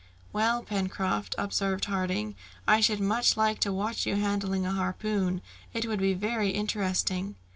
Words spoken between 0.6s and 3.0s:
Pencroft," observed Harding, "I should